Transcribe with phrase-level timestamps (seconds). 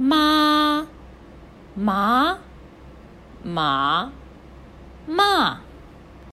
[0.00, 0.86] 妈
[1.74, 2.38] 妈，
[3.42, 4.12] 妈
[5.08, 5.67] 妈。